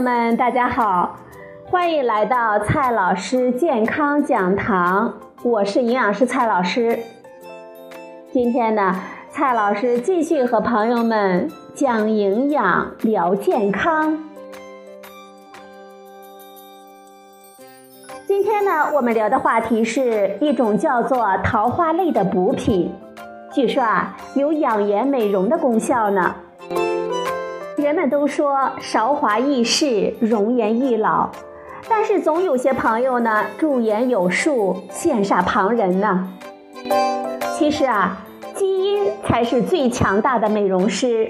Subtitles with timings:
[0.00, 1.14] 朋友们，大家好，
[1.66, 5.12] 欢迎来到蔡老师健康讲堂，
[5.42, 6.98] 我是营养师蔡老师。
[8.32, 14.24] 今天呢，蔡老师继续和朋友们讲营养、聊健康。
[18.26, 22.90] 今天呢，我们聊的话题是一种叫做桃花类的补品，
[23.52, 26.34] 据说啊，有养颜美容的功效呢。
[27.90, 31.28] 人们都说韶华易逝，容颜易老，
[31.88, 36.28] 但是总有些朋友呢，驻颜有术，羡煞旁人呢。
[37.58, 38.18] 其实啊，
[38.54, 41.28] 基因才是最强大的美容师。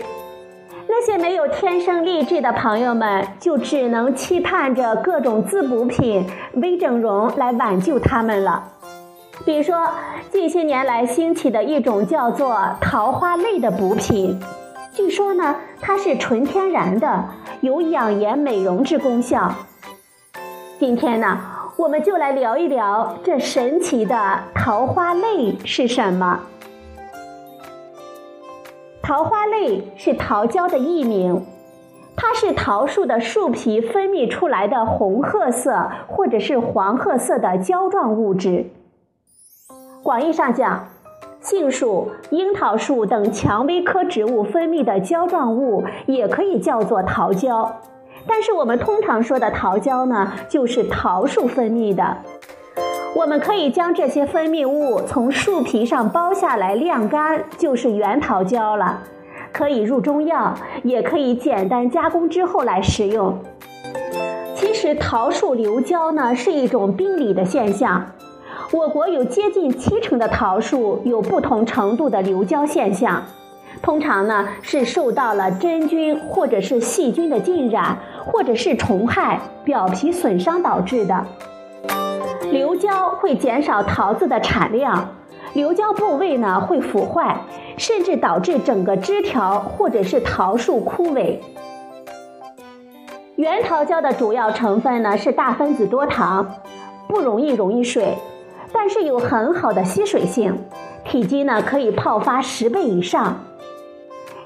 [0.87, 8.65] 那些没有天生丽质的朋友们，就只能期盼着各种滋补品、微整容来挽救他们了。
[9.47, 9.89] 比如说，
[10.31, 14.39] 近些年来兴起的一种叫做桃花类的补品。
[14.93, 17.25] 据说呢，它是纯天然的，
[17.61, 19.55] 有养颜美容之功效。
[20.81, 21.39] 今天呢，
[21.77, 26.41] 我们就来聊一聊这神奇的桃花泪是什么。
[29.01, 31.45] 桃花泪是桃胶的艺名，
[32.17, 38.71] 它是桃树的树皮分泌出来的红褐色或者是黄褐色的胶状物质。
[40.03, 40.89] 广义上讲，
[41.51, 47.81] 杏树、樱桃树等蔷薇科植物分泌的胶状物也可以叫做桃胶，
[48.25, 52.19] 但是我们通常说的桃胶呢，就是桃树分泌的。
[53.17, 59.03] 我们可以将这些分泌物从树皮上剥下来晾干，就是原桃胶了。
[59.53, 63.37] 可以入中药，也可以简单加工之后来食用。
[64.55, 68.07] 其实桃树流胶呢是一种病理的现象。
[68.73, 73.25] 我国有接近七成的桃树有不同程度的流胶现象，
[73.83, 81.27] 通常呢是受到了真菌或者是细菌的浸染，或者是虫害、表皮损伤导致的。
[82.53, 85.17] 流胶会减少桃子的产量，
[85.53, 87.41] 流胶部位呢会腐坏，
[87.77, 91.39] 甚至导致整个枝条或者是桃树枯萎。
[93.35, 96.55] 原桃胶的主要成分呢是大分子多糖，
[97.09, 98.17] 不容易溶于水。
[98.73, 100.59] 但是有很好的吸水性，
[101.05, 103.41] 体积呢可以泡发十倍以上。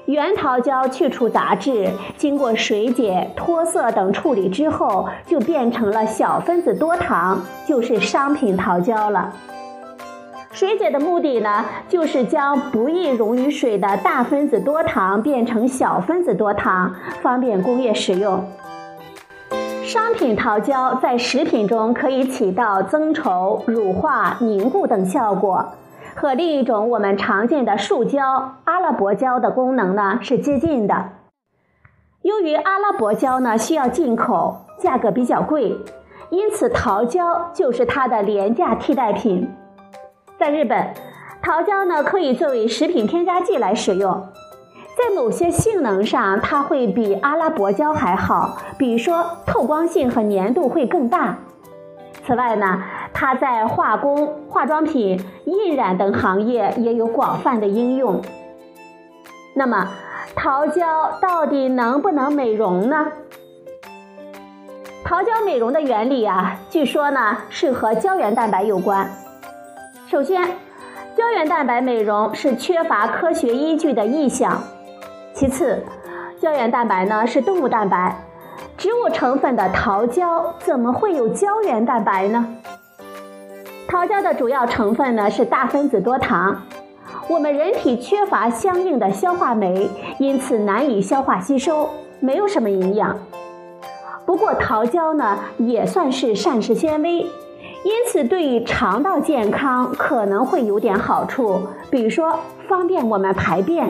[0.05, 9.33] 原桃胶去除杂质，经过水解、脱色等处理之后，就变成了小分子多糖，就是商品桃胶了。
[10.51, 18.47] 水解的目的呢，就是将不易溶于水的大分子多糖变成小分子多糖，方便工业使用。
[19.85, 25.73] 商品桃胶在食品中可以起到增稠、乳化、凝固等效果，
[26.15, 31.11] 和另一种我们常见的树胶阿拉伯胶的功能呢是接近的。
[32.23, 35.77] 由于阿拉伯胶呢需要进口，价格比较贵，
[36.31, 39.47] 因此桃胶就是它的廉价替代品。
[40.39, 40.95] 在日本，
[41.43, 44.23] 桃胶呢可以作为食品添加剂来使用。
[44.97, 51.37] 在某些性能上，它会比阿拉伯胶还好，比如说透光性和粘度会更大。
[52.25, 52.81] 此外呢，
[53.13, 58.21] 它在化工、化妆品、印染等行业也有广泛的应用。
[59.53, 59.89] 那么，
[60.33, 63.07] 桃胶到底能不能美容呢？
[65.03, 69.09] 桃胶美容的原理啊，据说呢是和胶原蛋白有关。
[70.07, 70.41] 首先，
[71.15, 74.63] 胶原蛋白美容是缺乏科学依据的臆想。
[75.35, 75.83] 其次，
[76.39, 78.15] 胶原蛋白呢是动物蛋白，
[78.77, 82.55] 植物成分的桃胶怎么会有胶原蛋白呢？
[83.85, 86.61] 桃胶的主要成分呢是大分子多糖，
[87.27, 91.89] 我们人体缺乏相应的消化酶，因此难以消化吸收，
[92.21, 93.19] 没有什么营养。
[94.25, 97.17] 不过桃胶呢也算是膳食纤维，
[97.83, 101.59] 因此对于肠道健康可能会有点好处，
[101.91, 102.39] 比如说
[102.69, 103.89] 方便我们排便。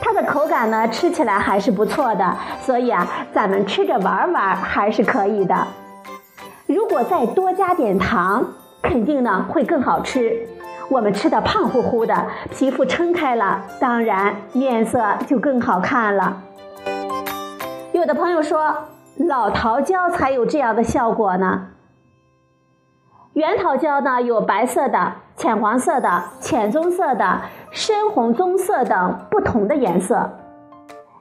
[0.00, 5.66] 它的口感呢，吃起来还是不错的，所以啊，咱们吃着玩玩还是可以的。
[6.66, 8.44] 如果再多加点糖，
[8.82, 10.48] 肯定呢会更好吃。
[10.90, 16.42] 我们吃的胖乎乎的，皮肤撑开了，当然面色就更好看了。
[17.92, 18.74] 有的朋友说，
[19.16, 21.68] 老桃胶才有这样的效果呢。
[23.38, 27.40] 原桃胶呢有白色的、浅黄色的、浅棕色的、
[27.70, 30.28] 深红棕色等不同的颜色。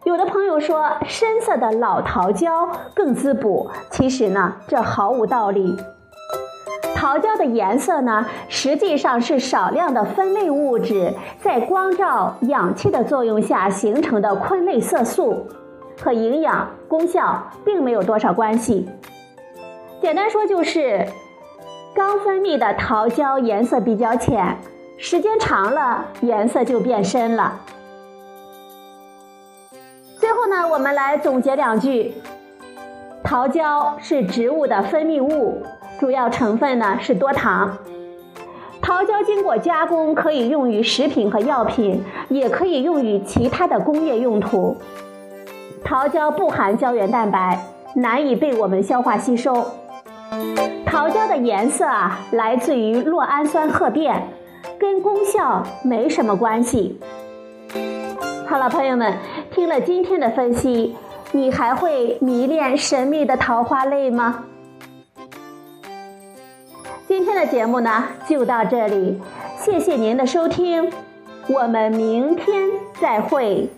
[0.04, 5.78] 有的朋友说深色的老桃胶更滋补，其实呢这毫无道理。
[6.96, 15.46] 桃胶的颜色呢实际上是少量的酚类物质在光照、氧气的作用下形成的醌类色素。
[16.02, 18.90] 和营养功效并没有多少关系。
[20.02, 21.08] 简单说就是，
[21.98, 24.56] 刚分泌的桃胶颜色比较浅，
[25.00, 27.60] 时间长了颜色就变深了。
[30.20, 32.14] 最后呢，我们来总结两句：
[33.24, 35.64] 桃胶是植物的分泌物，
[36.00, 37.76] 主要成分呢是多糖。
[38.80, 44.78] 桃胶经过加工，可以用于食品和药品，也可以用于其他的工业用途。
[45.84, 47.60] 桃胶不含胶原蛋白，
[47.96, 49.66] 难以被我们消化吸收。
[50.88, 54.30] 桃胶的颜色啊，来自于酪氨酸褐变，
[54.80, 56.98] 跟功效没什么关系。
[58.48, 59.14] 好了，朋友们，
[59.52, 60.96] 听了今天的分析，
[61.34, 64.46] 你还会迷恋神秘的桃花泪吗？
[67.08, 69.20] 今天的节目呢，就到这里，
[69.58, 70.92] 谢谢您的收听，
[71.48, 72.70] 我们明天
[73.00, 73.70] 再会。